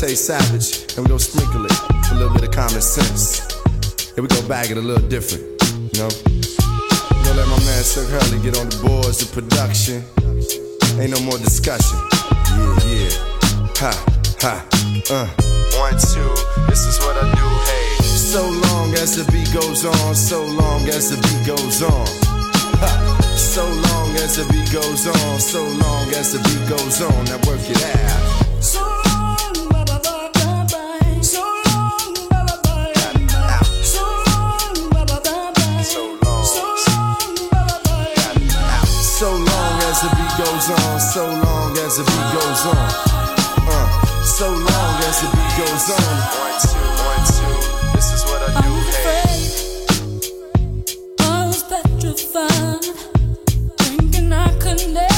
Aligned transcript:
Chantay 0.00 0.16
Savage, 0.16 0.96
and 0.96 1.04
we 1.04 1.08
gonna 1.08 1.20
sprinkle 1.20 1.66
it 1.66 1.76
with 1.92 2.12
a 2.12 2.14
little 2.14 2.32
bit 2.32 2.44
of 2.44 2.50
common 2.52 2.80
sense. 2.80 3.44
And 4.16 4.24
we 4.24 4.28
gonna 4.28 4.48
bag 4.48 4.70
it 4.70 4.78
a 4.78 4.80
little 4.80 5.06
different, 5.08 5.44
you 5.92 6.00
know? 6.00 6.08
We 6.24 7.20
gonna 7.20 7.36
let 7.36 7.48
my 7.52 7.60
man 7.68 7.84
Silk 7.84 8.08
Hurley 8.08 8.40
get 8.40 8.56
on 8.56 8.70
the 8.72 8.80
boards, 8.80 9.20
the 9.20 9.28
production. 9.28 10.00
Ain't 10.96 11.12
no 11.12 11.20
more 11.20 11.36
discussion. 11.36 12.00
Yeah, 12.56 12.80
yeah. 12.88 13.12
Ha, 13.76 13.92
ha, 14.40 14.64
uh. 15.12 15.28
One, 15.76 15.92
two, 16.00 16.32
this 16.64 16.88
is 16.88 16.96
what 17.04 17.20
I 17.20 17.28
do, 17.36 17.48
hey. 17.68 18.00
So 18.00 18.48
long 18.72 18.94
as 18.94 19.20
the 19.20 19.30
beat 19.30 19.52
goes 19.52 19.84
on, 19.84 20.14
so 20.14 20.46
long 20.46 20.88
as 20.88 21.12
the 21.12 21.20
beat 21.20 21.44
goes 21.44 21.82
on. 21.82 22.08
Ha. 22.80 23.36
So 23.36 23.68
long 23.68 24.16
as 24.16 24.36
the 24.36 24.48
beat 24.48 24.72
goes 24.72 25.06
on, 25.06 25.40
so 25.40 25.60
long 25.60 26.08
as 26.16 26.32
the 26.32 26.40
beat 26.48 26.64
goes 26.72 27.02
on. 27.02 27.24
Now 27.26 27.36
work 27.44 27.60
it 27.68 27.84
out. 27.84 28.39
Goes 40.60 40.70
on, 40.70 41.00
so 41.00 41.26
long 41.26 41.72
as 41.78 41.96
the 41.96 42.04
beat 42.04 42.32
goes 42.34 42.66
on. 42.66 42.76
Uh, 43.66 43.88
so 44.22 44.50
long 44.50 45.02
as 45.08 45.20
the 45.22 45.28
beat 45.32 45.56
goes 45.56 45.90
on. 45.90 46.16
One 46.36 46.60
two, 46.60 46.84
one 47.08 47.24
two. 47.32 47.56
This 47.94 48.08
is 48.12 48.22
what 48.26 48.40
I 48.44 48.50
do. 48.60 48.68
Hey. 49.06 49.36
I 51.20 51.46
was 51.46 51.62
petrified. 51.62 52.84
thinking 53.78 54.32
I 54.32 54.34
could 54.58 54.80
never 54.92 55.09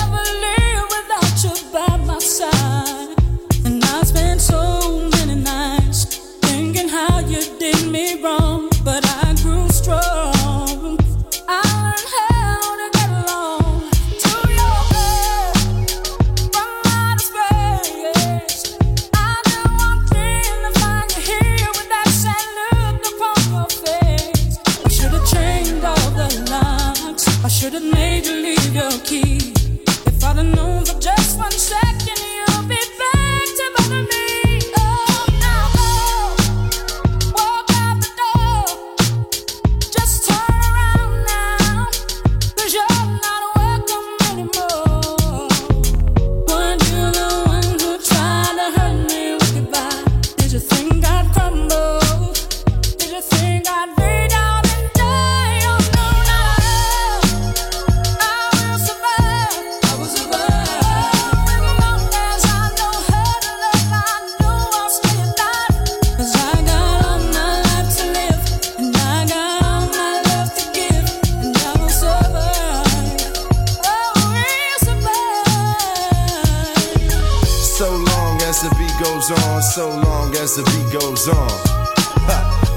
goes 81.02 81.28
on. 81.28 81.50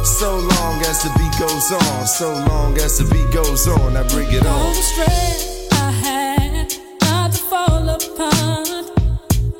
So 0.03 0.37
long 0.37 0.81
as 0.81 1.03
the 1.03 1.11
beat 1.17 1.35
goes 1.39 1.71
on, 1.71 2.07
so 2.07 2.33
long 2.49 2.75
as 2.77 2.97
the 2.97 3.05
beat 3.13 3.31
goes 3.31 3.67
on. 3.67 3.95
I 3.95 4.01
bring 4.07 4.31
it 4.31 4.45
on. 4.45 4.61
All 4.61 4.73
the 4.73 4.81
stress 4.81 5.67
I 5.73 5.91
had 5.91 6.73
not 7.01 7.31
to 7.33 7.37
fall 7.51 7.89
apart. 7.89 8.67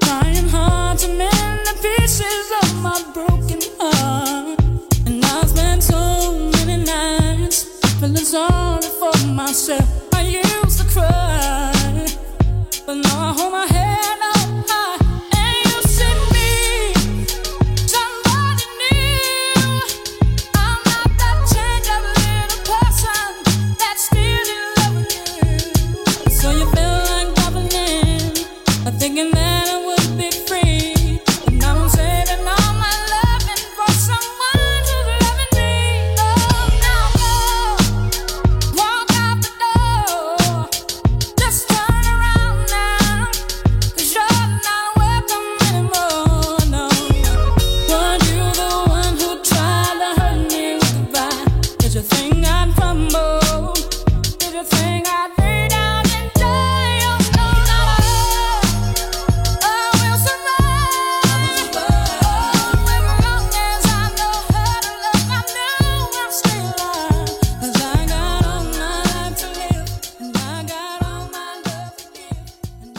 Trying 0.02 0.48
hard 0.50 0.98
to 1.00 1.08
mend 1.10 1.60
the 1.70 1.76
pieces 1.86 2.48
of 2.64 2.82
my 2.82 2.98
broken 3.14 3.62
heart. 3.80 4.60
And 5.06 5.24
I 5.24 5.46
spent 5.46 5.84
so 5.84 6.50
many 6.56 6.78
nights 6.84 7.58
feeling 8.00 8.18
sorry 8.18 8.90
for 9.00 9.16
myself. 9.28 9.88
I 10.16 10.22
used 10.42 10.80
to 10.80 10.86
cry, 10.96 12.08
but 12.88 12.96
now 12.96 13.30
I 13.30 13.34
hold 13.38 13.52
my 13.52 13.66
head 13.68 13.75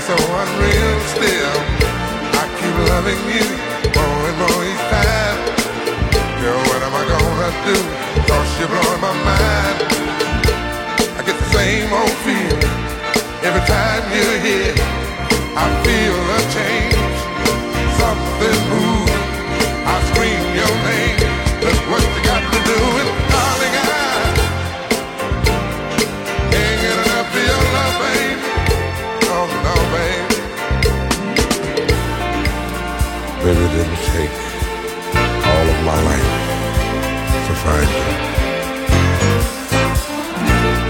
so 0.00 0.14
unreal 0.14 1.00
still. 1.16 1.56
I 2.36 2.44
keep 2.58 2.76
loving 2.92 3.22
you 3.32 3.46
more 3.96 4.20
and 4.28 4.38
more 4.42 4.62
each 4.68 4.84
time. 4.92 5.38
Girl, 6.40 6.60
what 6.68 6.80
am 6.84 6.94
I 6.94 7.04
gonna 7.08 7.50
do? 7.64 7.78
Cause 8.28 8.50
you're 8.58 8.68
blowing 8.68 9.00
my 9.00 9.14
mind. 9.24 9.78
I 11.16 11.20
get 11.24 11.36
the 11.38 11.48
same 11.56 11.88
old 11.92 12.16
feeling 12.24 12.72
every 13.40 13.64
time 13.64 14.04
you're 14.12 14.40
here. 14.44 14.74
I 15.56 15.66
feel 15.80 16.18
a 16.36 16.40
change, 16.56 17.18
something 17.96 18.60
moves. 18.68 19.16
I 19.88 19.96
scream 20.12 20.44
your 20.60 20.74
name. 20.90 21.18
That's 21.64 21.82
what 21.88 22.02
you 22.04 22.22
got 22.28 22.42
to 22.52 22.60
do. 22.68 23.05
find 37.66 37.90
you. 37.90 38.06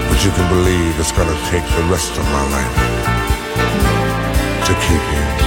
But 0.09 0.19
you 0.25 0.31
can 0.31 0.47
believe 0.49 0.99
it's 0.99 1.11
gonna 1.11 1.39
take 1.51 1.65
the 1.77 1.83
rest 1.93 2.11
of 2.17 2.25
my 2.35 2.43
life 2.55 2.75
to 4.67 4.73
keep 4.85 5.03
you. 5.15 5.46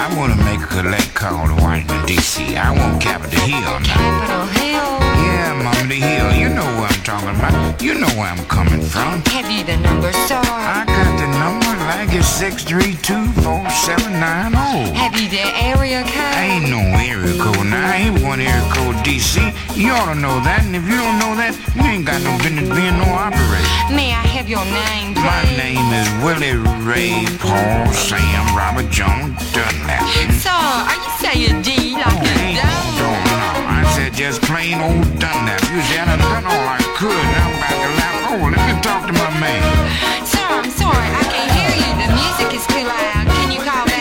I 0.00 0.08
want 0.16 0.32
to 0.32 0.44
make 0.48 0.60
a 0.62 0.66
collect 0.66 1.14
call 1.14 1.46
to 1.46 1.54
Washington, 1.60 2.06
D.C. 2.06 2.56
I 2.56 2.70
want 2.72 3.02
Capitol 3.02 3.38
Hill 3.44 3.60
now. 3.60 3.84
Capitol 3.84 4.46
Hill. 4.56 4.88
Yeah, 5.20 5.52
Mama, 5.60 5.88
the 5.92 6.00
Hill. 6.00 6.32
You 6.40 6.48
know 6.48 6.64
what 6.80 6.89
talking 7.10 7.34
about. 7.34 7.82
You 7.82 7.98
know 7.98 8.06
where 8.14 8.30
I'm 8.30 8.46
coming 8.46 8.78
from. 8.80 9.18
Have 9.34 9.50
you 9.50 9.64
the 9.64 9.76
number, 9.82 10.12
sir? 10.30 10.38
I 10.38 10.84
got 10.86 11.18
the 11.18 11.26
number 11.42 11.66
like 11.90 12.14
it's 12.14 12.30
6324790. 12.38 14.94
Have 14.94 15.18
you 15.18 15.26
the 15.28 15.42
area 15.58 16.06
code? 16.06 16.34
I 16.38 16.54
ain't 16.54 16.70
no 16.70 16.78
area 16.78 17.34
code 17.42 17.66
now. 17.66 17.90
I 17.90 18.06
ain't 18.06 18.22
one 18.22 18.38
area 18.40 18.62
code 18.70 18.94
D.C. 19.02 19.42
You 19.74 19.90
ought 19.90 20.14
to 20.14 20.20
know 20.20 20.38
that, 20.46 20.62
and 20.62 20.76
if 20.78 20.86
you 20.86 21.02
don't 21.02 21.18
know 21.18 21.34
that, 21.34 21.58
you 21.74 21.82
ain't 21.82 22.06
got 22.06 22.22
no 22.22 22.38
business 22.38 22.70
being 22.70 22.94
no 23.02 23.10
operator. 23.10 23.66
May 23.90 24.14
I 24.14 24.22
have 24.38 24.46
your 24.46 24.62
name, 24.70 25.18
please? 25.18 25.26
My 25.26 25.42
name 25.58 25.90
is 25.90 26.06
Willie 26.22 26.62
Ray 26.86 27.26
Paul 27.42 27.90
Sam 27.90 28.54
Robert 28.54 28.86
Jones 28.86 29.34
Dunlap. 29.50 30.06
Sir, 30.38 30.54
are 30.54 30.94
you 30.94 31.10
saying 31.18 31.58
D 31.66 31.98
like 31.98 32.06
Ain't 32.38 32.62
no, 32.62 32.70
dome? 33.02 33.18
no, 33.26 33.66
I 33.66 33.82
said 33.98 34.14
just 34.14 34.46
plain 34.46 34.78
old 34.78 35.02
Dunlap. 35.18 35.58
You 35.74 35.82
said 35.90 36.06
I 36.06 36.14
done 36.14 36.30
done 36.30 36.46
all 36.46 36.70
I 36.70 36.78
could. 37.00 37.16
I'm 37.16 37.56
about 37.56 37.80
to 37.80 37.90
laugh. 37.96 38.28
Oh, 38.28 38.44
let 38.52 38.60
me 38.68 38.76
talk 38.84 39.08
to 39.08 39.14
my 39.16 39.30
man. 39.40 39.64
Sir, 40.28 40.44
I'm 40.44 40.68
sorry, 40.68 41.08
I 41.08 41.24
can't 41.32 41.50
hear 41.56 41.72
you. 41.80 41.92
The 41.96 42.08
music 42.12 42.52
is 42.52 42.64
too 42.68 42.84
loud. 42.84 43.24
Can 43.24 43.48
you 43.56 43.60
call 43.64 43.88
back, 43.88 43.99